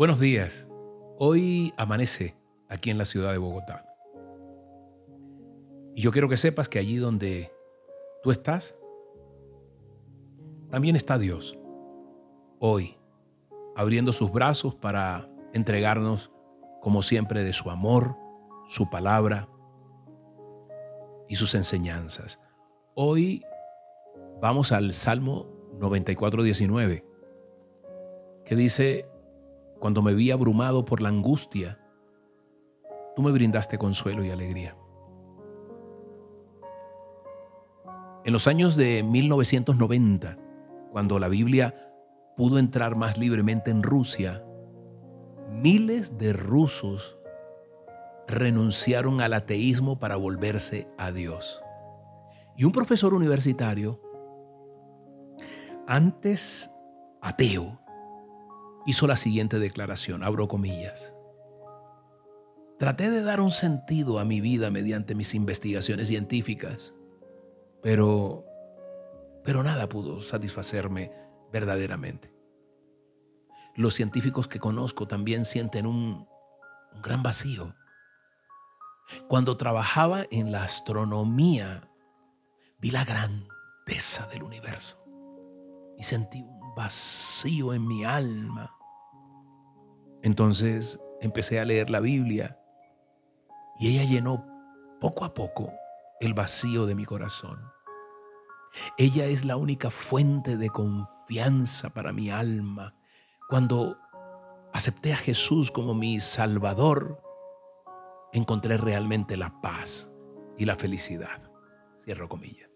Buenos 0.00 0.18
días. 0.18 0.66
Hoy 1.18 1.74
amanece 1.76 2.34
aquí 2.70 2.88
en 2.88 2.96
la 2.96 3.04
ciudad 3.04 3.32
de 3.32 3.36
Bogotá. 3.36 3.84
Y 5.94 6.00
yo 6.00 6.10
quiero 6.10 6.26
que 6.26 6.38
sepas 6.38 6.70
que 6.70 6.78
allí 6.78 6.96
donde 6.96 7.52
tú 8.22 8.30
estás, 8.30 8.74
también 10.70 10.96
está 10.96 11.18
Dios. 11.18 11.58
Hoy, 12.60 12.96
abriendo 13.76 14.12
sus 14.12 14.32
brazos 14.32 14.74
para 14.74 15.28
entregarnos, 15.52 16.32
como 16.80 17.02
siempre, 17.02 17.44
de 17.44 17.52
su 17.52 17.68
amor, 17.68 18.16
su 18.68 18.88
palabra 18.88 19.50
y 21.28 21.36
sus 21.36 21.54
enseñanzas. 21.54 22.40
Hoy 22.94 23.44
vamos 24.40 24.72
al 24.72 24.94
Salmo 24.94 25.46
94, 25.78 26.42
19, 26.42 27.04
que 28.46 28.56
dice, 28.56 29.06
cuando 29.80 30.02
me 30.02 30.14
vi 30.14 30.30
abrumado 30.30 30.84
por 30.84 31.00
la 31.00 31.08
angustia, 31.08 31.80
tú 33.16 33.22
me 33.22 33.32
brindaste 33.32 33.78
consuelo 33.78 34.22
y 34.22 34.30
alegría. 34.30 34.76
En 38.24 38.32
los 38.34 38.46
años 38.46 38.76
de 38.76 39.02
1990, 39.02 40.38
cuando 40.92 41.18
la 41.18 41.28
Biblia 41.28 41.92
pudo 42.36 42.58
entrar 42.58 42.94
más 42.94 43.16
libremente 43.16 43.70
en 43.70 43.82
Rusia, 43.82 44.44
miles 45.50 46.18
de 46.18 46.34
rusos 46.34 47.18
renunciaron 48.28 49.22
al 49.22 49.32
ateísmo 49.32 49.98
para 49.98 50.16
volverse 50.16 50.88
a 50.98 51.10
Dios. 51.10 51.60
Y 52.56 52.64
un 52.64 52.72
profesor 52.72 53.14
universitario, 53.14 54.00
antes 55.86 56.70
ateo, 57.22 57.79
hizo 58.86 59.06
la 59.06 59.16
siguiente 59.16 59.58
declaración, 59.58 60.22
abro 60.22 60.48
comillas. 60.48 61.12
Traté 62.78 63.10
de 63.10 63.22
dar 63.22 63.40
un 63.40 63.50
sentido 63.50 64.18
a 64.18 64.24
mi 64.24 64.40
vida 64.40 64.70
mediante 64.70 65.14
mis 65.14 65.34
investigaciones 65.34 66.08
científicas, 66.08 66.94
pero, 67.82 68.44
pero 69.44 69.62
nada 69.62 69.88
pudo 69.88 70.22
satisfacerme 70.22 71.12
verdaderamente. 71.52 72.32
Los 73.76 73.94
científicos 73.94 74.48
que 74.48 74.58
conozco 74.58 75.06
también 75.06 75.44
sienten 75.44 75.86
un, 75.86 76.26
un 76.92 77.02
gran 77.02 77.22
vacío. 77.22 77.74
Cuando 79.28 79.56
trabajaba 79.56 80.24
en 80.30 80.52
la 80.52 80.64
astronomía, 80.64 81.90
vi 82.78 82.90
la 82.90 83.04
grandeza 83.04 84.26
del 84.28 84.42
universo 84.42 85.04
y 85.98 86.02
sentí 86.02 86.42
un 86.42 86.59
vacío 86.76 87.72
en 87.74 87.86
mi 87.86 88.04
alma. 88.04 88.76
Entonces 90.22 91.00
empecé 91.20 91.60
a 91.60 91.64
leer 91.64 91.90
la 91.90 92.00
Biblia 92.00 92.58
y 93.78 93.88
ella 93.88 94.04
llenó 94.04 94.46
poco 95.00 95.24
a 95.24 95.34
poco 95.34 95.72
el 96.20 96.34
vacío 96.34 96.86
de 96.86 96.94
mi 96.94 97.04
corazón. 97.04 97.58
Ella 98.98 99.26
es 99.26 99.44
la 99.44 99.56
única 99.56 99.90
fuente 99.90 100.56
de 100.56 100.68
confianza 100.68 101.90
para 101.90 102.12
mi 102.12 102.30
alma. 102.30 102.94
Cuando 103.48 103.98
acepté 104.72 105.12
a 105.12 105.16
Jesús 105.16 105.70
como 105.70 105.94
mi 105.94 106.20
Salvador, 106.20 107.22
encontré 108.32 108.76
realmente 108.76 109.36
la 109.36 109.60
paz 109.60 110.10
y 110.56 110.66
la 110.66 110.76
felicidad. 110.76 111.50
Cierro 111.96 112.28
comillas. 112.28 112.70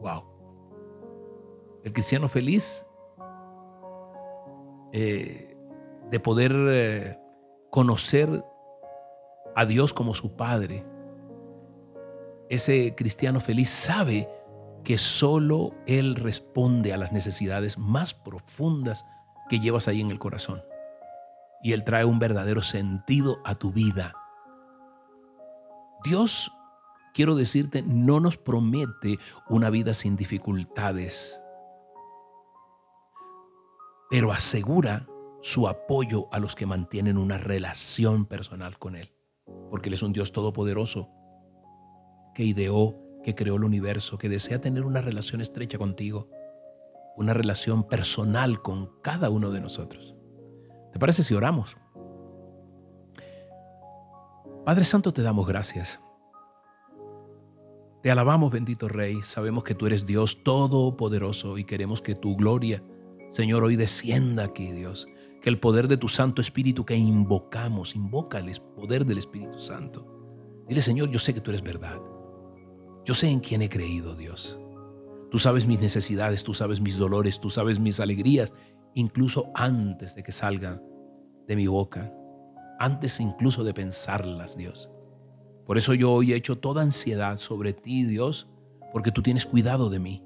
Wow. 0.00 0.33
El 1.84 1.92
cristiano 1.92 2.28
feliz 2.28 2.86
eh, 4.92 5.54
de 6.10 6.20
poder 6.20 6.52
eh, 6.54 7.18
conocer 7.70 8.42
a 9.54 9.66
Dios 9.66 9.92
como 9.92 10.14
su 10.14 10.34
Padre. 10.34 10.86
Ese 12.48 12.94
cristiano 12.94 13.38
feliz 13.38 13.68
sabe 13.68 14.30
que 14.82 14.96
solo 14.96 15.74
Él 15.86 16.14
responde 16.14 16.94
a 16.94 16.96
las 16.96 17.12
necesidades 17.12 17.76
más 17.76 18.14
profundas 18.14 19.04
que 19.50 19.60
llevas 19.60 19.86
ahí 19.86 20.00
en 20.00 20.10
el 20.10 20.18
corazón. 20.18 20.62
Y 21.62 21.72
Él 21.74 21.84
trae 21.84 22.06
un 22.06 22.18
verdadero 22.18 22.62
sentido 22.62 23.40
a 23.44 23.54
tu 23.54 23.72
vida. 23.72 24.14
Dios, 26.02 26.50
quiero 27.12 27.34
decirte, 27.34 27.82
no 27.82 28.20
nos 28.20 28.38
promete 28.38 29.18
una 29.50 29.68
vida 29.68 29.92
sin 29.92 30.16
dificultades 30.16 31.42
pero 34.14 34.30
asegura 34.30 35.08
su 35.42 35.66
apoyo 35.66 36.28
a 36.30 36.38
los 36.38 36.54
que 36.54 36.66
mantienen 36.66 37.18
una 37.18 37.36
relación 37.36 38.26
personal 38.26 38.78
con 38.78 38.94
Él, 38.94 39.10
porque 39.72 39.88
Él 39.88 39.94
es 39.94 40.04
un 40.04 40.12
Dios 40.12 40.30
todopoderoso 40.30 41.10
que 42.32 42.44
ideó, 42.44 42.96
que 43.24 43.34
creó 43.34 43.56
el 43.56 43.64
universo, 43.64 44.16
que 44.16 44.28
desea 44.28 44.60
tener 44.60 44.84
una 44.84 45.00
relación 45.00 45.40
estrecha 45.40 45.78
contigo, 45.78 46.28
una 47.16 47.34
relación 47.34 47.88
personal 47.88 48.62
con 48.62 48.92
cada 49.02 49.30
uno 49.30 49.50
de 49.50 49.60
nosotros. 49.60 50.14
¿Te 50.92 51.00
parece 51.00 51.24
si 51.24 51.34
oramos? 51.34 51.76
Padre 54.64 54.84
Santo, 54.84 55.12
te 55.12 55.22
damos 55.22 55.44
gracias. 55.44 55.98
Te 58.00 58.12
alabamos, 58.12 58.52
bendito 58.52 58.86
Rey. 58.86 59.24
Sabemos 59.24 59.64
que 59.64 59.74
tú 59.74 59.88
eres 59.88 60.06
Dios 60.06 60.44
todopoderoso 60.44 61.58
y 61.58 61.64
queremos 61.64 62.00
que 62.00 62.14
tu 62.14 62.36
gloria 62.36 62.80
Señor, 63.34 63.64
hoy 63.64 63.74
descienda 63.74 64.44
aquí, 64.44 64.70
Dios. 64.70 65.08
Que 65.42 65.50
el 65.50 65.58
poder 65.58 65.88
de 65.88 65.96
tu 65.96 66.06
Santo 66.06 66.40
Espíritu 66.40 66.86
que 66.86 66.94
invocamos, 66.94 67.96
invoca 67.96 68.38
el 68.38 68.48
poder 68.76 69.04
del 69.04 69.18
Espíritu 69.18 69.58
Santo. 69.58 70.06
Dile, 70.68 70.80
Señor, 70.80 71.10
yo 71.10 71.18
sé 71.18 71.34
que 71.34 71.40
tú 71.40 71.50
eres 71.50 71.64
verdad. 71.64 72.00
Yo 73.04 73.12
sé 73.12 73.26
en 73.26 73.40
quién 73.40 73.60
he 73.60 73.68
creído, 73.68 74.14
Dios. 74.14 74.56
Tú 75.32 75.40
sabes 75.40 75.66
mis 75.66 75.80
necesidades, 75.80 76.44
tú 76.44 76.54
sabes 76.54 76.80
mis 76.80 76.96
dolores, 76.96 77.40
tú 77.40 77.50
sabes 77.50 77.80
mis 77.80 77.98
alegrías, 77.98 78.52
incluso 78.94 79.50
antes 79.56 80.14
de 80.14 80.22
que 80.22 80.30
salgan 80.30 80.80
de 81.48 81.56
mi 81.56 81.66
boca, 81.66 82.14
antes 82.78 83.18
incluso 83.18 83.64
de 83.64 83.74
pensarlas, 83.74 84.56
Dios. 84.56 84.90
Por 85.66 85.76
eso 85.76 85.92
yo 85.92 86.12
hoy 86.12 86.32
he 86.32 86.36
hecho 86.36 86.58
toda 86.58 86.82
ansiedad 86.82 87.38
sobre 87.38 87.72
ti, 87.72 88.04
Dios, 88.04 88.46
porque 88.92 89.10
tú 89.10 89.22
tienes 89.22 89.44
cuidado 89.44 89.90
de 89.90 89.98
mí. 89.98 90.22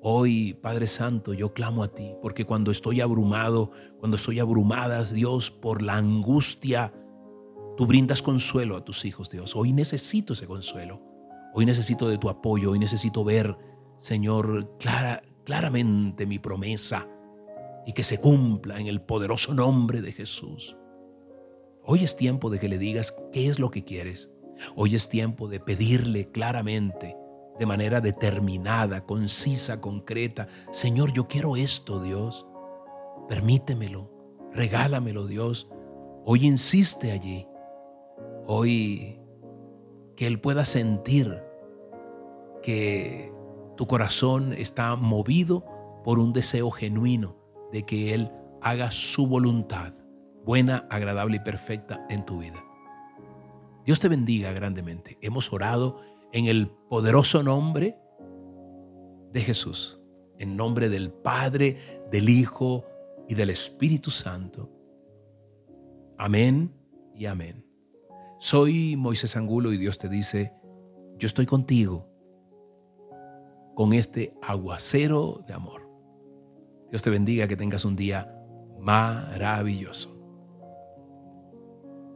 Hoy, 0.00 0.54
Padre 0.54 0.86
Santo, 0.86 1.34
yo 1.34 1.52
clamo 1.52 1.82
a 1.82 1.88
ti, 1.88 2.14
porque 2.22 2.44
cuando 2.44 2.70
estoy 2.70 3.00
abrumado, 3.00 3.72
cuando 3.98 4.16
estoy 4.16 4.38
abrumada, 4.38 5.02
Dios, 5.04 5.50
por 5.50 5.82
la 5.82 5.96
angustia, 5.96 6.92
tú 7.76 7.86
brindas 7.86 8.22
consuelo 8.22 8.76
a 8.76 8.84
tus 8.84 9.04
hijos, 9.04 9.28
Dios. 9.28 9.56
Hoy 9.56 9.72
necesito 9.72 10.34
ese 10.34 10.46
consuelo. 10.46 11.02
Hoy 11.52 11.66
necesito 11.66 12.08
de 12.08 12.18
tu 12.18 12.28
apoyo. 12.28 12.70
Hoy 12.70 12.78
necesito 12.78 13.24
ver, 13.24 13.56
Señor, 13.96 14.76
clara, 14.78 15.22
claramente 15.44 16.26
mi 16.26 16.38
promesa 16.38 17.08
y 17.84 17.92
que 17.92 18.04
se 18.04 18.20
cumpla 18.20 18.78
en 18.78 18.86
el 18.86 19.00
poderoso 19.00 19.52
nombre 19.52 20.00
de 20.00 20.12
Jesús. 20.12 20.76
Hoy 21.82 22.04
es 22.04 22.16
tiempo 22.16 22.50
de 22.50 22.60
que 22.60 22.68
le 22.68 22.78
digas 22.78 23.16
qué 23.32 23.48
es 23.48 23.58
lo 23.58 23.70
que 23.70 23.82
quieres. 23.82 24.30
Hoy 24.76 24.94
es 24.94 25.08
tiempo 25.08 25.48
de 25.48 25.58
pedirle 25.58 26.30
claramente 26.30 27.16
de 27.58 27.66
manera 27.66 28.00
determinada, 28.00 29.04
concisa, 29.04 29.80
concreta. 29.80 30.48
Señor, 30.70 31.12
yo 31.12 31.26
quiero 31.28 31.56
esto, 31.56 32.00
Dios. 32.00 32.46
Permítemelo, 33.28 34.10
regálamelo, 34.52 35.26
Dios. 35.26 35.68
Hoy 36.24 36.46
insiste 36.46 37.10
allí. 37.10 37.46
Hoy 38.46 39.20
que 40.16 40.26
Él 40.26 40.40
pueda 40.40 40.64
sentir 40.64 41.42
que 42.62 43.32
tu 43.76 43.86
corazón 43.86 44.52
está 44.52 44.96
movido 44.96 45.64
por 46.04 46.18
un 46.18 46.32
deseo 46.32 46.70
genuino 46.70 47.36
de 47.72 47.84
que 47.84 48.14
Él 48.14 48.32
haga 48.60 48.90
su 48.90 49.26
voluntad, 49.26 49.92
buena, 50.44 50.86
agradable 50.90 51.36
y 51.36 51.40
perfecta 51.40 52.04
en 52.08 52.24
tu 52.24 52.38
vida. 52.38 52.64
Dios 53.84 54.00
te 54.00 54.08
bendiga 54.08 54.52
grandemente. 54.52 55.18
Hemos 55.20 55.52
orado 55.52 56.00
en 56.32 56.46
el 56.46 56.68
poderoso 56.88 57.42
nombre 57.42 57.98
de 59.32 59.40
Jesús, 59.40 60.00
en 60.38 60.56
nombre 60.56 60.88
del 60.88 61.10
Padre, 61.10 62.02
del 62.10 62.28
Hijo 62.28 62.84
y 63.28 63.34
del 63.34 63.50
Espíritu 63.50 64.10
Santo. 64.10 64.70
Amén 66.16 66.72
y 67.14 67.26
amén. 67.26 67.64
Soy 68.40 68.96
Moisés 68.96 69.36
Angulo 69.36 69.72
y 69.72 69.78
Dios 69.78 69.98
te 69.98 70.08
dice, 70.08 70.52
yo 71.16 71.26
estoy 71.26 71.46
contigo 71.46 72.08
con 73.74 73.92
este 73.92 74.34
aguacero 74.42 75.40
de 75.46 75.54
amor. 75.54 75.88
Dios 76.90 77.02
te 77.02 77.10
bendiga, 77.10 77.48
que 77.48 77.56
tengas 77.56 77.84
un 77.84 77.96
día 77.96 78.34
maravilloso. 78.78 80.14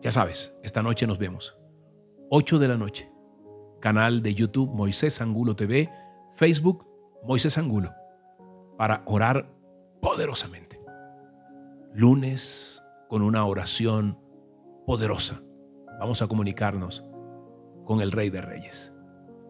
Ya 0.00 0.10
sabes, 0.10 0.54
esta 0.62 0.82
noche 0.82 1.06
nos 1.06 1.18
vemos. 1.18 1.56
8 2.30 2.58
de 2.58 2.68
la 2.68 2.76
noche 2.76 3.13
canal 3.84 4.22
de 4.22 4.34
YouTube 4.34 4.72
Moisés 4.72 5.20
Angulo 5.20 5.56
TV, 5.56 5.92
Facebook 6.32 6.86
Moisés 7.22 7.58
Angulo, 7.58 7.92
para 8.78 9.02
orar 9.04 9.46
poderosamente. 10.00 10.80
lunes 11.92 12.82
con 13.10 13.20
una 13.20 13.44
oración 13.44 14.18
poderosa. 14.86 15.42
Vamos 16.00 16.22
a 16.22 16.26
comunicarnos 16.28 17.04
con 17.84 18.00
el 18.00 18.10
Rey 18.10 18.30
de 18.30 18.40
Reyes. 18.40 18.90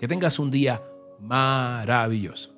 Que 0.01 0.09
tengas 0.09 0.41
un 0.41 0.51
día 0.51 0.83
maravilloso. 1.21 2.54